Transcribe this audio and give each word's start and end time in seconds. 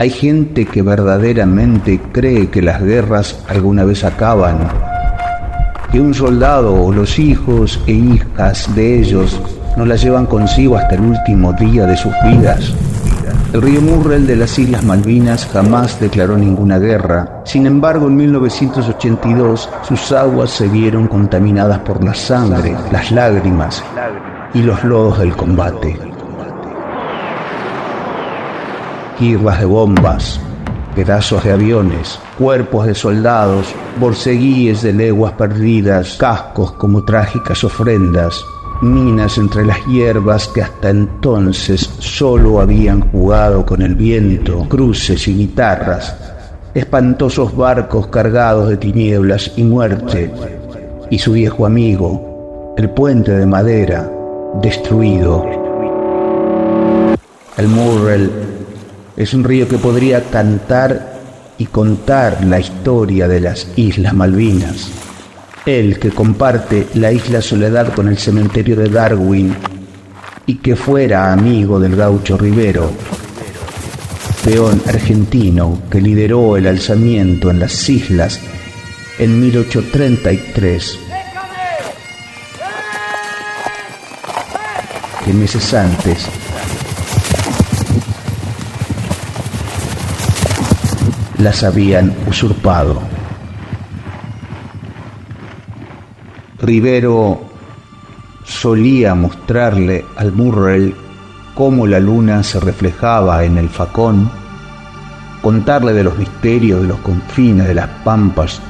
Hay 0.00 0.10
gente 0.10 0.64
que 0.64 0.80
verdaderamente 0.80 2.00
cree 2.12 2.48
que 2.50 2.62
las 2.62 2.80
guerras 2.80 3.44
alguna 3.48 3.84
vez 3.84 4.04
acaban, 4.04 4.58
que 5.90 6.00
un 6.00 6.14
soldado 6.14 6.72
o 6.72 6.92
los 6.92 7.18
hijos 7.18 7.80
e 7.88 7.94
hijas 7.94 8.72
de 8.76 9.00
ellos 9.00 9.40
no 9.76 9.84
las 9.84 10.00
llevan 10.00 10.26
consigo 10.26 10.76
hasta 10.76 10.94
el 10.94 11.00
último 11.00 11.52
día 11.52 11.84
de 11.84 11.96
sus 11.96 12.12
vidas. 12.22 12.72
El 13.52 13.60
río 13.60 13.80
Murrell 13.80 14.24
de 14.24 14.36
las 14.36 14.56
Islas 14.56 14.84
Malvinas 14.84 15.48
jamás 15.52 15.98
declaró 15.98 16.38
ninguna 16.38 16.78
guerra. 16.78 17.42
Sin 17.44 17.66
embargo, 17.66 18.06
en 18.06 18.14
1982 18.14 19.68
sus 19.82 20.12
aguas 20.12 20.50
se 20.50 20.68
vieron 20.68 21.08
contaminadas 21.08 21.80
por 21.80 22.04
la 22.04 22.14
sangre, 22.14 22.76
las 22.92 23.10
lágrimas 23.10 23.82
y 24.54 24.62
los 24.62 24.84
lodos 24.84 25.18
del 25.18 25.34
combate. 25.34 26.07
Guirras 29.20 29.58
de 29.58 29.64
bombas, 29.64 30.40
pedazos 30.94 31.42
de 31.42 31.50
aviones, 31.50 32.20
cuerpos 32.38 32.86
de 32.86 32.94
soldados, 32.94 33.66
borceguíes 33.98 34.82
de 34.82 34.92
leguas 34.92 35.32
perdidas, 35.32 36.16
cascos 36.16 36.70
como 36.72 37.04
trágicas 37.04 37.64
ofrendas, 37.64 38.44
minas 38.80 39.36
entre 39.36 39.64
las 39.64 39.84
hierbas 39.86 40.46
que 40.46 40.62
hasta 40.62 40.90
entonces 40.90 41.90
solo 41.98 42.60
habían 42.60 43.00
jugado 43.10 43.66
con 43.66 43.82
el 43.82 43.96
viento, 43.96 44.68
cruces 44.68 45.26
y 45.26 45.34
guitarras, 45.34 46.16
espantosos 46.72 47.56
barcos 47.56 48.06
cargados 48.06 48.68
de 48.68 48.76
tinieblas 48.76 49.50
y 49.56 49.64
muerte, 49.64 50.32
y 51.10 51.18
su 51.18 51.32
viejo 51.32 51.66
amigo, 51.66 52.74
el 52.78 52.88
puente 52.90 53.32
de 53.32 53.46
madera, 53.46 54.08
destruido. 54.62 55.44
El 57.56 57.66
Murrell 57.66 58.30
es 59.18 59.34
un 59.34 59.42
río 59.42 59.66
que 59.66 59.78
podría 59.78 60.22
cantar 60.30 61.18
y 61.58 61.66
contar 61.66 62.44
la 62.44 62.60
historia 62.60 63.26
de 63.26 63.40
las 63.40 63.66
Islas 63.74 64.14
Malvinas. 64.14 64.88
Él 65.66 65.98
que 65.98 66.10
comparte 66.10 66.86
la 66.94 67.10
isla 67.10 67.42
Soledad 67.42 67.92
con 67.94 68.06
el 68.06 68.16
cementerio 68.16 68.76
de 68.76 68.88
Darwin 68.88 69.56
y 70.46 70.54
que 70.58 70.76
fuera 70.76 71.32
amigo 71.32 71.80
del 71.80 71.96
gaucho 71.96 72.38
Rivero, 72.38 72.92
peón 74.44 74.80
argentino 74.86 75.82
que 75.90 76.00
lideró 76.00 76.56
el 76.56 76.68
alzamiento 76.68 77.50
en 77.50 77.58
las 77.58 77.88
islas 77.88 78.38
en 79.18 79.40
1833, 79.40 80.98
que 85.24 85.32
meses 85.32 85.74
antes 85.74 86.28
las 91.38 91.62
habían 91.62 92.14
usurpado. 92.26 93.00
Rivero 96.60 97.40
solía 98.44 99.14
mostrarle 99.14 100.04
al 100.16 100.32
Murrell 100.32 100.94
cómo 101.54 101.86
la 101.86 102.00
luna 102.00 102.42
se 102.42 102.58
reflejaba 102.58 103.44
en 103.44 103.58
el 103.58 103.68
facón, 103.68 104.30
contarle 105.40 105.92
de 105.92 106.04
los 106.04 106.18
misterios 106.18 106.82
de 106.82 106.88
los 106.88 106.98
confines 106.98 107.68
de 107.68 107.74
las 107.74 107.88
pampas 108.04 108.60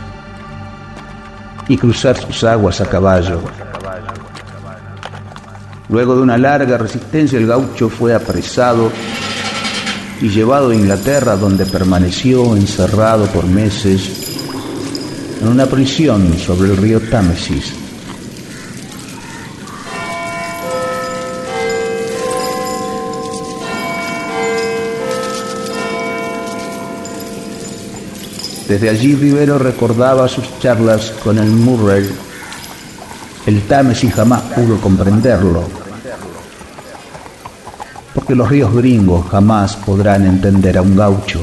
y 1.69 1.77
cruzar 1.77 2.16
sus 2.16 2.44
aguas 2.44 2.80
a 2.80 2.86
caballo. 2.86 3.41
Luego 5.89 6.16
de 6.16 6.22
una 6.22 6.36
larga 6.36 6.77
resistencia 6.77 7.39
el 7.39 7.46
gaucho 7.46 7.89
fue 7.89 8.14
apresado 8.14 8.91
y 10.20 10.28
llevado 10.28 10.70
a 10.70 10.74
Inglaterra 10.74 11.36
donde 11.36 11.66
permaneció 11.66 12.56
encerrado 12.56 13.27
por 13.27 13.47
meses 13.47 14.11
en 15.41 15.48
una 15.48 15.66
prisión 15.66 16.36
sobre 16.38 16.70
el 16.70 16.77
río 16.77 17.00
Támesis. 17.00 17.74
Desde 28.68 28.90
allí 28.90 29.14
Rivero 29.14 29.58
recordaba 29.58 30.28
sus 30.28 30.45
charlas 30.61 31.12
con 31.24 31.39
el 31.39 31.48
Murray. 31.48 32.07
El 33.46 33.62
Támesis 33.62 34.12
jamás 34.12 34.42
pudo 34.42 34.78
comprenderlo, 34.78 35.88
porque 38.14 38.35
los 38.35 38.48
ríos 38.48 38.74
gringos 38.74 39.27
jamás 39.29 39.77
podrán 39.77 40.27
entender 40.27 40.79
a 40.79 40.83
un 40.83 40.96
gaucho. 40.96 41.42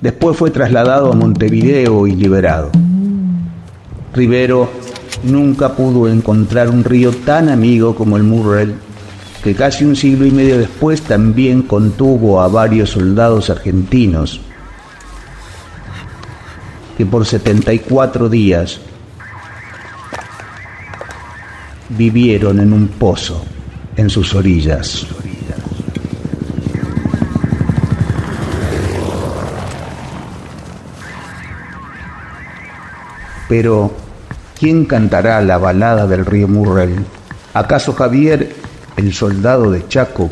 Después 0.00 0.36
fue 0.36 0.50
trasladado 0.50 1.12
a 1.12 1.14
Montevideo 1.14 2.06
y 2.06 2.16
liberado. 2.16 2.70
Rivero 4.12 4.70
nunca 5.22 5.74
pudo 5.74 6.08
encontrar 6.08 6.68
un 6.68 6.84
río 6.84 7.12
tan 7.12 7.48
amigo 7.48 7.94
como 7.94 8.16
el 8.16 8.24
Murrell 8.24 8.74
que 9.42 9.54
casi 9.54 9.84
un 9.84 9.96
siglo 9.96 10.26
y 10.26 10.30
medio 10.30 10.58
después 10.58 11.02
también 11.02 11.62
contuvo 11.62 12.40
a 12.40 12.48
varios 12.48 12.90
soldados 12.90 13.50
argentinos 13.50 14.40
que 16.96 17.06
por 17.06 17.26
74 17.26 18.28
días 18.28 18.80
vivieron 21.96 22.60
en 22.60 22.72
un 22.72 22.88
pozo 22.88 23.44
en 23.96 24.10
sus 24.10 24.34
orillas. 24.34 25.06
Pero, 33.48 33.92
¿quién 34.58 34.86
cantará 34.86 35.42
la 35.42 35.58
balada 35.58 36.06
del 36.06 36.24
río 36.24 36.48
Murrell? 36.48 37.04
¿Acaso 37.52 37.92
Javier 37.92 38.54
el 38.96 39.12
soldado 39.12 39.70
de 39.70 39.86
Chaco, 39.88 40.28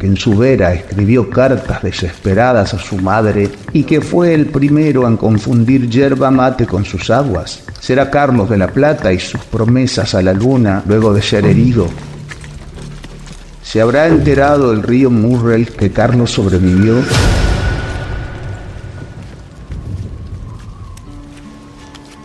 que 0.00 0.06
en 0.06 0.16
su 0.16 0.34
vera 0.34 0.72
escribió 0.72 1.28
cartas 1.28 1.82
desesperadas 1.82 2.72
a 2.72 2.78
su 2.78 2.96
madre 2.96 3.50
y 3.74 3.82
que 3.82 4.00
fue 4.00 4.32
el 4.32 4.46
primero 4.46 5.06
en 5.06 5.18
confundir 5.18 5.90
yerba 5.90 6.30
mate 6.30 6.66
con 6.66 6.86
sus 6.86 7.10
aguas. 7.10 7.62
Será 7.78 8.10
Carlos 8.10 8.48
de 8.48 8.56
la 8.56 8.68
Plata 8.68 9.12
y 9.12 9.20
sus 9.20 9.42
promesas 9.44 10.14
a 10.14 10.22
la 10.22 10.32
luna 10.32 10.82
luego 10.86 11.12
de 11.12 11.20
ser 11.20 11.44
herido. 11.44 11.86
¿Se 13.62 13.82
habrá 13.82 14.06
enterado 14.08 14.72
el 14.72 14.82
río 14.82 15.10
Murrell 15.10 15.68
que 15.68 15.92
Carlos 15.92 16.30
sobrevivió? 16.30 16.96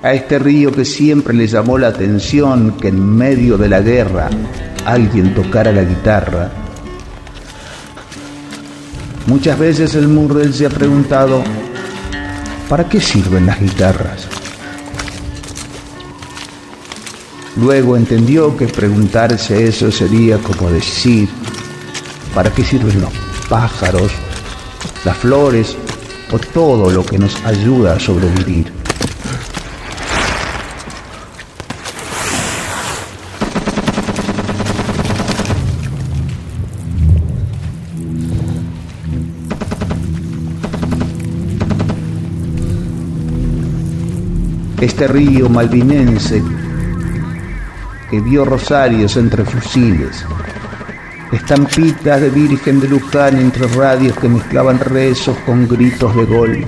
A 0.02 0.14
este 0.14 0.40
río 0.40 0.72
que 0.72 0.85
siempre 0.85 1.34
le 1.34 1.47
llamó 1.47 1.78
la 1.78 1.88
atención 1.88 2.78
que 2.80 2.88
en 2.88 3.18
medio 3.18 3.58
de 3.58 3.68
la 3.68 3.81
guerra 3.81 4.30
alguien 4.85 5.34
tocara 5.34 5.74
la 5.74 5.84
guitarra. 5.84 6.65
Muchas 9.28 9.58
veces 9.58 9.96
el 9.96 10.08
Murrell 10.08 10.53
se 10.53 10.68
ha 10.68 10.69
preguntado, 10.69 11.44
¿para 12.69 12.88
qué 12.88 13.02
sirven 13.02 13.47
las 13.47 13.59
guitarras? 13.59 14.28
Luego 17.56 17.97
entendió 17.97 18.56
que 18.56 18.68
preguntarse 18.68 19.68
eso 19.68 19.91
sería 19.91 20.38
como 20.38 20.69
decir, 20.69 21.28
¿para 22.35 22.52
qué 22.52 22.64
sirven 22.64 23.02
los 23.02 23.14
pájaros, 23.50 24.12
las 25.03 25.18
flores 25.18 25.75
o 26.31 26.38
todo 26.38 26.91
lo 26.91 27.03
que 27.03 27.18
nos 27.18 27.35
ayuda 27.46 27.96
a 27.96 28.00
sobrevivir? 28.00 28.84
Este 44.82 45.08
río 45.08 45.50
malvinense 45.50 46.44
que 48.10 48.20
vio 48.20 48.46
rosarios 48.46 49.16
entre 49.18 49.44
fusiles, 49.44 50.26
estampitas 51.32 52.22
de 52.22 52.30
Virgen 52.30 52.80
de 52.80 52.88
Luján 52.88 53.38
entre 53.38 53.68
radios 53.68 54.18
que 54.18 54.30
mezclaban 54.30 54.80
rezos 54.80 55.38
con 55.46 55.68
gritos 55.68 56.16
de 56.16 56.26
gol. 56.26 56.66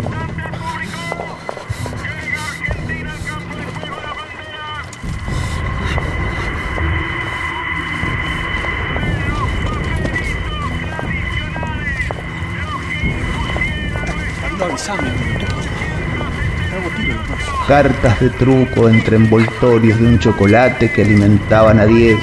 Cartas 17.68 18.20
de 18.20 18.30
truco 18.30 18.88
entre 18.88 19.18
envoltorios 19.18 20.00
de 20.00 20.08
un 20.08 20.20
chocolate 20.20 20.92
que 20.92 21.02
alimentaban 21.02 21.80
a 21.80 21.86
diez. 21.86 22.20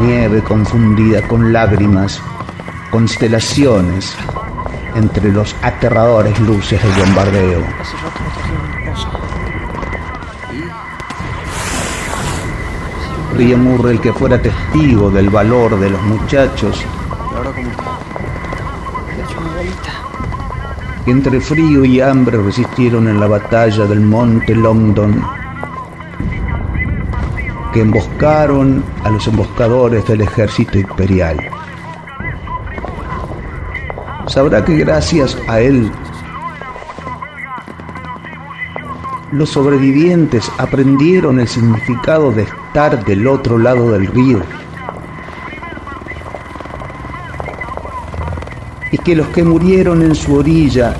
nieve 0.00 0.42
confundida 0.42 1.22
con 1.22 1.52
lágrimas, 1.52 2.20
constelaciones 2.90 4.14
entre 4.94 5.32
los 5.32 5.54
aterradores 5.62 6.38
luces 6.40 6.82
del 6.82 6.92
bombardeo. 6.92 7.62
Ríe 13.36 13.56
Murrell 13.56 14.00
que 14.00 14.12
fuera 14.12 14.40
testigo 14.40 15.10
del 15.10 15.30
valor 15.30 15.78
de 15.80 15.90
los 15.90 16.02
muchachos. 16.02 16.84
Que 21.04 21.10
entre 21.10 21.40
frío 21.40 21.84
y 21.84 22.00
hambre 22.00 22.38
resistieron 22.38 23.08
en 23.08 23.20
la 23.20 23.26
batalla 23.26 23.84
del 23.84 24.00
monte 24.00 24.54
Longdon 24.54 25.22
que 27.74 27.80
emboscaron 27.80 28.84
a 29.02 29.10
los 29.10 29.26
emboscadores 29.26 30.06
del 30.06 30.20
ejército 30.20 30.78
imperial. 30.78 31.36
Sabrá 34.28 34.64
que 34.64 34.76
gracias 34.76 35.36
a 35.48 35.60
él 35.60 35.90
los 39.32 39.50
sobrevivientes 39.50 40.48
aprendieron 40.58 41.40
el 41.40 41.48
significado 41.48 42.30
de 42.30 42.42
estar 42.42 43.04
del 43.04 43.26
otro 43.26 43.58
lado 43.58 43.90
del 43.90 44.06
río. 44.06 44.40
Y 48.94 48.98
que 48.98 49.16
los 49.16 49.26
que 49.30 49.42
murieron 49.42 50.02
en 50.02 50.14
su 50.14 50.36
orilla 50.36 50.94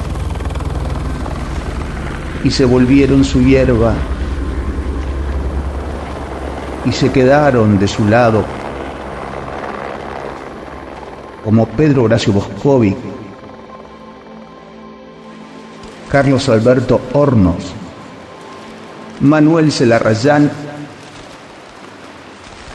y 2.42 2.50
se 2.50 2.64
volvieron 2.64 3.22
su 3.22 3.40
hierba 3.40 3.94
y 6.84 6.90
se 6.90 7.12
quedaron 7.12 7.78
de 7.78 7.86
su 7.86 8.04
lado, 8.08 8.44
como 11.44 11.66
Pedro 11.66 12.02
Horacio 12.02 12.32
Boscovi, 12.32 12.96
Carlos 16.10 16.48
Alberto 16.48 17.00
Hornos, 17.12 17.74
Manuel 19.20 19.70
Celarrayán 19.70 20.50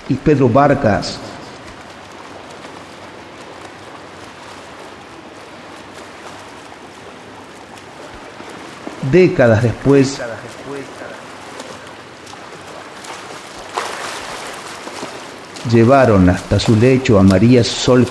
y 0.08 0.14
Pedro 0.14 0.48
Vargas. 0.48 1.20
Décadas 9.02 9.64
después, 9.64 10.20
llevaron 15.72 16.30
hasta 16.30 16.60
su 16.60 16.76
lecho 16.76 17.18
a 17.20 17.24
María 17.24 17.64
Sol 17.64 18.06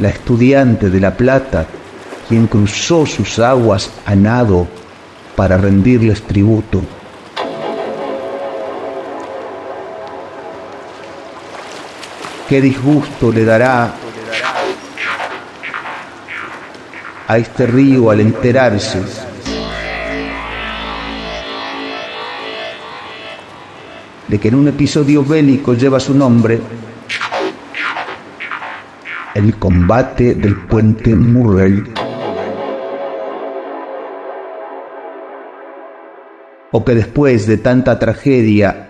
la 0.00 0.08
estudiante 0.08 0.88
de 0.88 1.00
La 1.00 1.14
Plata, 1.14 1.66
quien 2.28 2.46
cruzó 2.46 3.04
sus 3.06 3.38
aguas 3.38 3.90
a 4.06 4.14
nado 4.14 4.66
para 5.36 5.58
rendirles 5.58 6.22
tributo. 6.22 6.82
Qué 12.48 12.60
disgusto 12.60 13.30
le 13.30 13.44
dará 13.44 13.94
a 17.30 17.38
este 17.38 17.64
río 17.64 18.10
al 18.10 18.18
enterarse 18.18 19.00
de 24.26 24.40
que 24.40 24.48
en 24.48 24.56
un 24.56 24.66
episodio 24.66 25.24
bélico 25.24 25.74
lleva 25.74 26.00
su 26.00 26.12
nombre, 26.12 26.60
el 29.32 29.54
combate 29.60 30.34
del 30.34 30.56
puente 30.56 31.14
Murray. 31.14 31.84
O 36.72 36.84
que 36.84 36.94
después 36.96 37.46
de 37.46 37.58
tanta 37.58 37.96
tragedia, 37.96 38.88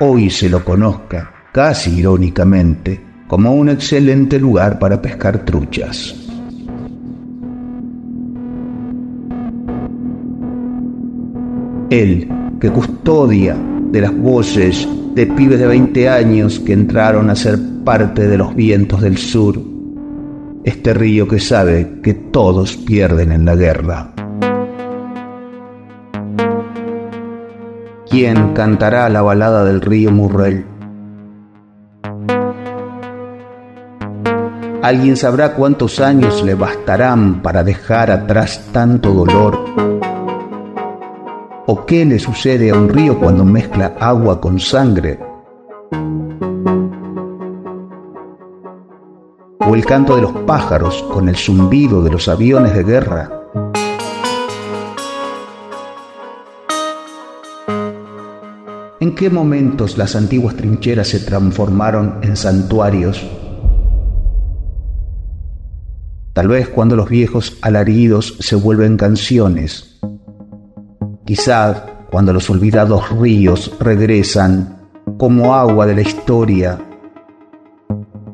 hoy 0.00 0.28
se 0.28 0.50
lo 0.50 0.62
conozca, 0.62 1.32
casi 1.50 1.98
irónicamente, 1.98 3.11
como 3.32 3.54
un 3.54 3.70
excelente 3.70 4.38
lugar 4.38 4.78
para 4.78 5.00
pescar 5.00 5.38
truchas. 5.46 6.14
Él, 11.88 12.28
que 12.60 12.68
custodia 12.68 13.56
de 13.90 14.02
las 14.02 14.14
voces 14.14 14.86
de 15.14 15.26
pibes 15.28 15.58
de 15.58 15.66
20 15.66 16.10
años 16.10 16.60
que 16.60 16.74
entraron 16.74 17.30
a 17.30 17.34
ser 17.34 17.58
parte 17.86 18.28
de 18.28 18.36
los 18.36 18.54
vientos 18.54 19.00
del 19.00 19.16
sur, 19.16 19.58
este 20.62 20.92
río 20.92 21.26
que 21.26 21.40
sabe 21.40 22.00
que 22.02 22.12
todos 22.12 22.76
pierden 22.76 23.32
en 23.32 23.46
la 23.46 23.56
guerra. 23.56 24.12
¿Quién 28.10 28.52
cantará 28.52 29.08
la 29.08 29.22
balada 29.22 29.64
del 29.64 29.80
río 29.80 30.10
Murrell? 30.10 30.71
¿Alguien 34.82 35.16
sabrá 35.16 35.54
cuántos 35.54 36.00
años 36.00 36.42
le 36.42 36.56
bastarán 36.56 37.40
para 37.40 37.62
dejar 37.62 38.10
atrás 38.10 38.68
tanto 38.72 39.12
dolor? 39.12 39.64
¿O 41.66 41.86
qué 41.86 42.04
le 42.04 42.18
sucede 42.18 42.70
a 42.70 42.74
un 42.74 42.88
río 42.88 43.16
cuando 43.20 43.44
mezcla 43.44 43.94
agua 44.00 44.40
con 44.40 44.58
sangre? 44.58 45.20
¿O 49.60 49.72
el 49.72 49.86
canto 49.86 50.16
de 50.16 50.22
los 50.22 50.32
pájaros 50.32 51.04
con 51.04 51.28
el 51.28 51.36
zumbido 51.36 52.02
de 52.02 52.10
los 52.10 52.26
aviones 52.26 52.74
de 52.74 52.82
guerra? 52.82 53.30
¿En 58.98 59.14
qué 59.14 59.30
momentos 59.30 59.96
las 59.96 60.16
antiguas 60.16 60.56
trincheras 60.56 61.06
se 61.06 61.20
transformaron 61.20 62.18
en 62.22 62.36
santuarios? 62.36 63.24
Tal 66.32 66.48
vez 66.48 66.68
cuando 66.68 66.96
los 66.96 67.10
viejos 67.10 67.58
alaridos 67.60 68.36
se 68.40 68.56
vuelven 68.56 68.96
canciones. 68.96 70.00
Quizás 71.26 71.82
cuando 72.10 72.32
los 72.32 72.48
olvidados 72.48 73.10
ríos 73.10 73.72
regresan 73.78 74.88
como 75.18 75.54
agua 75.54 75.86
de 75.86 75.94
la 75.94 76.00
historia, 76.00 76.78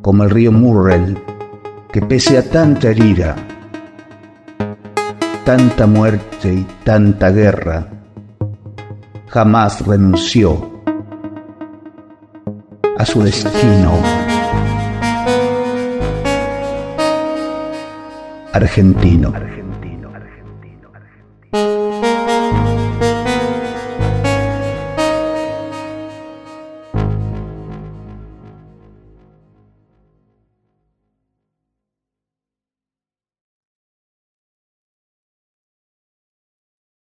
como 0.01 0.23
el 0.23 0.31
río 0.31 0.53
Murrell, 0.53 1.19
que 1.91 2.01
pese 2.03 2.39
a 2.39 2.49
tanta 2.49 2.91
herida, 2.91 3.35
tanta 5.45 5.87
muerte 5.87 6.53
y 6.55 6.67
tanta 6.85 7.31
guerra, 7.31 7.89
jamás 9.27 9.85
renunció 9.85 10.83
a 12.97 13.05
su 13.05 13.23
destino 13.23 14.28
argentino. 18.53 19.33